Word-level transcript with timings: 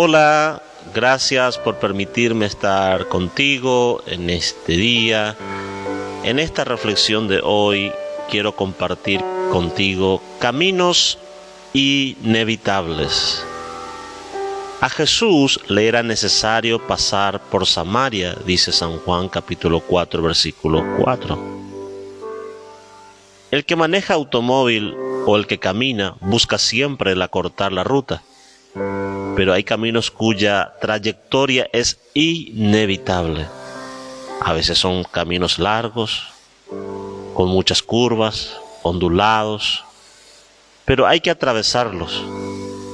Hola, 0.00 0.62
gracias 0.94 1.58
por 1.58 1.80
permitirme 1.80 2.46
estar 2.46 3.08
contigo 3.08 4.00
en 4.06 4.30
este 4.30 4.74
día. 4.74 5.36
En 6.22 6.38
esta 6.38 6.62
reflexión 6.62 7.26
de 7.26 7.40
hoy 7.42 7.90
quiero 8.30 8.54
compartir 8.54 9.20
contigo 9.50 10.22
caminos 10.38 11.18
inevitables. 11.72 13.44
A 14.80 14.88
Jesús 14.88 15.58
le 15.66 15.88
era 15.88 16.04
necesario 16.04 16.78
pasar 16.86 17.40
por 17.50 17.66
Samaria, 17.66 18.36
dice 18.46 18.70
San 18.70 18.98
Juan 18.98 19.28
capítulo 19.28 19.80
4 19.80 20.22
versículo 20.22 20.84
4. 21.02 21.58
El 23.50 23.64
que 23.64 23.74
maneja 23.74 24.14
automóvil 24.14 24.94
o 25.26 25.36
el 25.36 25.48
que 25.48 25.58
camina 25.58 26.14
busca 26.20 26.56
siempre 26.56 27.10
el 27.10 27.22
acortar 27.22 27.72
la 27.72 27.82
ruta 27.82 28.22
pero 29.38 29.52
hay 29.52 29.62
caminos 29.62 30.10
cuya 30.10 30.74
trayectoria 30.80 31.70
es 31.72 32.00
inevitable. 32.12 33.46
A 34.40 34.52
veces 34.52 34.78
son 34.78 35.04
caminos 35.04 35.60
largos, 35.60 36.24
con 37.34 37.48
muchas 37.48 37.80
curvas, 37.80 38.56
ondulados, 38.82 39.84
pero 40.84 41.06
hay 41.06 41.20
que 41.20 41.30
atravesarlos. 41.30 42.20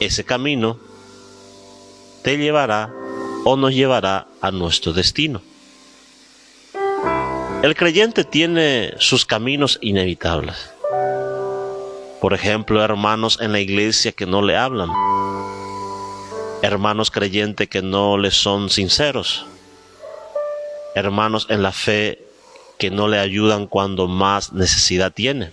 Ese 0.00 0.22
camino 0.24 0.78
te 2.22 2.36
llevará 2.36 2.92
o 3.46 3.56
nos 3.56 3.72
llevará 3.72 4.26
a 4.42 4.50
nuestro 4.50 4.92
destino. 4.92 5.40
El 7.62 7.74
creyente 7.74 8.22
tiene 8.22 8.92
sus 8.98 9.24
caminos 9.24 9.78
inevitables. 9.80 10.74
Por 12.20 12.34
ejemplo, 12.34 12.84
hermanos 12.84 13.38
en 13.40 13.52
la 13.52 13.60
iglesia 13.60 14.12
que 14.12 14.26
no 14.26 14.42
le 14.42 14.58
hablan, 14.58 14.90
hermanos 16.64 17.10
creyentes 17.10 17.68
que 17.68 17.82
no 17.82 18.16
le 18.16 18.30
son 18.30 18.70
sinceros, 18.70 19.44
hermanos 20.94 21.46
en 21.50 21.62
la 21.62 21.72
fe 21.72 22.24
que 22.78 22.90
no 22.90 23.06
le 23.06 23.18
ayudan 23.18 23.66
cuando 23.66 24.08
más 24.08 24.54
necesidad 24.54 25.12
tiene, 25.12 25.52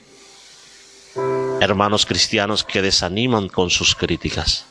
hermanos 1.59 2.05
cristianos 2.05 2.63
que 2.63 2.81
desaniman 2.81 3.49
con 3.49 3.69
sus 3.69 3.93
críticas. 3.93 4.65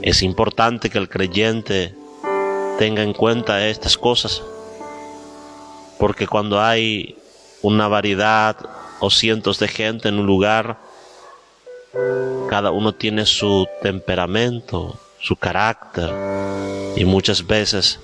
Es 0.00 0.22
importante 0.22 0.90
que 0.90 0.98
el 0.98 1.08
creyente 1.08 1.92
tenga 2.78 3.02
en 3.02 3.12
cuenta 3.12 3.66
estas 3.66 3.98
cosas, 3.98 4.40
porque 5.98 6.28
cuando 6.28 6.62
hay 6.62 7.16
una 7.62 7.88
variedad 7.88 8.56
o 9.00 9.10
cientos 9.10 9.58
de 9.58 9.66
gente 9.66 10.08
en 10.08 10.20
un 10.20 10.26
lugar, 10.26 10.78
cada 12.48 12.70
uno 12.70 12.92
tiene 12.92 13.26
su 13.26 13.66
temperamento, 13.82 14.98
su 15.18 15.36
carácter 15.36 16.10
y 16.96 17.04
muchas 17.04 17.46
veces 17.46 17.98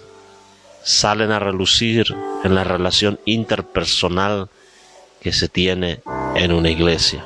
salen 0.83 1.31
a 1.31 1.39
relucir 1.39 2.15
en 2.45 2.55
la 2.55 2.65
relación 2.65 3.19
interpersonal 3.25 4.49
que 5.21 5.33
se 5.33 5.49
tiene 5.49 6.01
en 6.35 6.53
una 6.53 6.71
iglesia. 6.71 7.25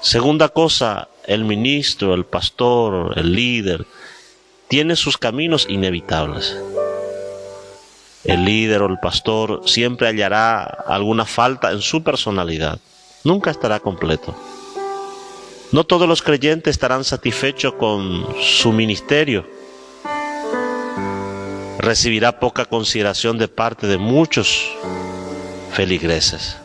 Segunda 0.00 0.48
cosa, 0.48 1.08
el 1.24 1.44
ministro, 1.44 2.14
el 2.14 2.24
pastor, 2.24 3.18
el 3.18 3.32
líder, 3.32 3.86
tiene 4.68 4.96
sus 4.96 5.18
caminos 5.18 5.66
inevitables. 5.68 6.56
El 8.24 8.44
líder 8.44 8.82
o 8.82 8.86
el 8.86 8.98
pastor 8.98 9.62
siempre 9.66 10.08
hallará 10.08 10.62
alguna 10.64 11.24
falta 11.24 11.70
en 11.70 11.80
su 11.80 12.02
personalidad. 12.02 12.80
Nunca 13.22 13.50
estará 13.50 13.78
completo. 13.78 14.34
No 15.72 15.84
todos 15.84 16.08
los 16.08 16.22
creyentes 16.22 16.72
estarán 16.72 17.02
satisfechos 17.02 17.74
con 17.74 18.24
su 18.40 18.72
ministerio. 18.72 19.44
Recibirá 21.78 22.38
poca 22.38 22.64
consideración 22.66 23.36
de 23.36 23.48
parte 23.48 23.88
de 23.88 23.98
muchos 23.98 24.70
feligreses. 25.72 26.56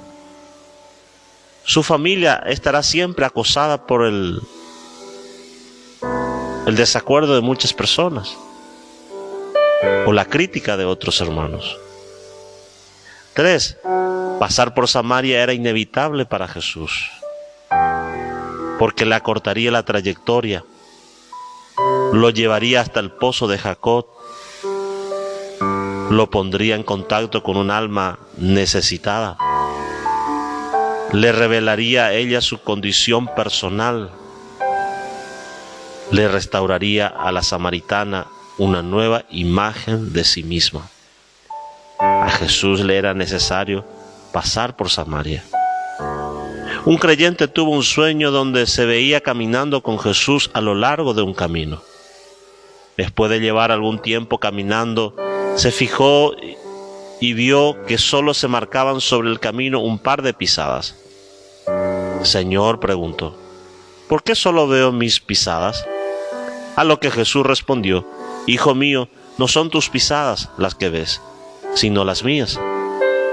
Su 1.63 1.81
familia 1.81 2.43
estará 2.45 2.83
siempre 2.83 3.25
acosada 3.25 3.87
por 3.87 4.05
el, 4.05 4.39
el 6.67 6.75
desacuerdo 6.75 7.33
de 7.33 7.41
muchas 7.41 7.73
personas 7.73 8.37
o 10.05 10.13
la 10.13 10.25
crítica 10.25 10.77
de 10.77 10.85
otros 10.85 11.19
hermanos. 11.21 11.77
Tres, 13.33 13.77
pasar 14.39 14.75
por 14.75 14.87
Samaria 14.87 15.41
era 15.41 15.53
inevitable 15.53 16.25
para 16.25 16.47
Jesús 16.47 17.09
porque 18.81 19.05
le 19.05 19.13
acortaría 19.13 19.69
la 19.69 19.85
trayectoria, 19.85 20.63
lo 22.13 22.31
llevaría 22.31 22.81
hasta 22.81 22.99
el 22.99 23.11
pozo 23.11 23.47
de 23.47 23.59
Jacob, 23.59 24.07
lo 26.09 26.31
pondría 26.31 26.73
en 26.73 26.81
contacto 26.81 27.43
con 27.43 27.57
un 27.57 27.69
alma 27.69 28.17
necesitada, 28.37 29.37
le 31.13 31.31
revelaría 31.31 32.05
a 32.05 32.13
ella 32.13 32.41
su 32.41 32.63
condición 32.63 33.27
personal, 33.35 34.09
le 36.09 36.27
restauraría 36.27 37.05
a 37.05 37.31
la 37.31 37.43
samaritana 37.43 38.25
una 38.57 38.81
nueva 38.81 39.25
imagen 39.29 40.11
de 40.11 40.23
sí 40.23 40.41
misma. 40.41 40.89
A 41.99 42.31
Jesús 42.31 42.79
le 42.79 42.97
era 42.97 43.13
necesario 43.13 43.85
pasar 44.33 44.75
por 44.75 44.89
Samaria. 44.89 45.43
Un 46.83 46.97
creyente 46.97 47.47
tuvo 47.47 47.71
un 47.71 47.83
sueño 47.83 48.31
donde 48.31 48.65
se 48.65 48.85
veía 48.85 49.21
caminando 49.21 49.83
con 49.83 49.99
Jesús 49.99 50.49
a 50.55 50.61
lo 50.61 50.73
largo 50.73 51.13
de 51.13 51.21
un 51.21 51.35
camino. 51.35 51.83
Después 52.97 53.29
de 53.29 53.39
llevar 53.39 53.71
algún 53.71 53.99
tiempo 53.99 54.39
caminando, 54.39 55.15
se 55.57 55.71
fijó 55.71 56.33
y 57.19 57.33
vio 57.33 57.77
que 57.85 57.99
solo 57.99 58.33
se 58.33 58.47
marcaban 58.47 58.99
sobre 58.99 59.29
el 59.29 59.39
camino 59.39 59.79
un 59.79 59.99
par 59.99 60.23
de 60.23 60.33
pisadas. 60.33 60.95
Señor 62.23 62.79
preguntó, 62.79 63.37
¿por 64.09 64.23
qué 64.23 64.33
solo 64.33 64.67
veo 64.67 64.91
mis 64.91 65.19
pisadas? 65.19 65.85
A 66.75 66.83
lo 66.83 66.99
que 66.99 67.11
Jesús 67.11 67.45
respondió, 67.45 68.07
Hijo 68.47 68.73
mío, 68.73 69.07
no 69.37 69.47
son 69.47 69.69
tus 69.69 69.89
pisadas 69.89 70.49
las 70.57 70.73
que 70.73 70.89
ves, 70.89 71.21
sino 71.75 72.05
las 72.05 72.23
mías. 72.23 72.59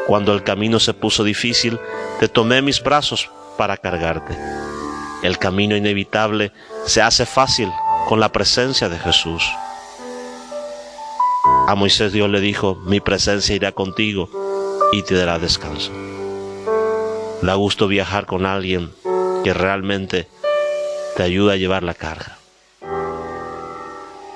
Cuando 0.07 0.35
el 0.35 0.43
camino 0.43 0.81
se 0.81 0.93
puso 0.93 1.25
difícil, 1.25 1.79
te 2.21 2.29
tomé 2.29 2.61
mis 2.61 2.83
brazos 2.83 3.31
para 3.59 3.77
cargarte. 3.77 4.39
El 5.23 5.37
camino 5.37 5.77
inevitable 5.77 6.53
se 6.87 7.03
hace 7.03 7.27
fácil 7.27 7.71
con 8.07 8.21
la 8.21 8.31
presencia 8.33 8.89
de 8.89 8.99
Jesús. 8.99 9.45
A 11.67 11.75
Moisés 11.75 12.13
Dios 12.13 12.31
le 12.31 12.41
dijo, 12.41 12.77
mi 12.87 13.01
presencia 13.01 13.55
irá 13.55 13.73
contigo 13.73 14.31
y 14.93 15.03
te 15.03 15.15
dará 15.15 15.39
descanso. 15.39 15.93
Da 17.43 17.55
gusto 17.57 17.89
viajar 17.89 18.25
con 18.25 18.47
alguien 18.47 18.91
que 19.45 19.53
realmente 19.53 20.29
te 21.17 21.23
ayuda 21.23 21.53
a 21.53 21.57
llevar 21.57 21.83
la 21.83 21.95
carga. 21.95 22.39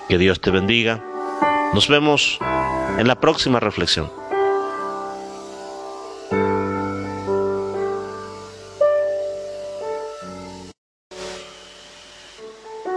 Que 0.08 0.18
Dios 0.18 0.40
te 0.40 0.50
bendiga. 0.50 1.02
Nos 1.72 1.88
vemos 1.88 2.38
en 2.98 3.08
la 3.08 3.18
próxima 3.18 3.60
reflexión. 3.60 4.21